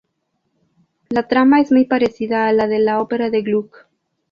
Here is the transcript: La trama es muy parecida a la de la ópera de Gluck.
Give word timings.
La 1.09 1.27
trama 1.27 1.61
es 1.61 1.71
muy 1.71 1.85
parecida 1.85 2.47
a 2.47 2.53
la 2.53 2.65
de 2.67 2.79
la 2.79 2.99
ópera 3.01 3.29
de 3.29 3.43
Gluck. 3.43 3.85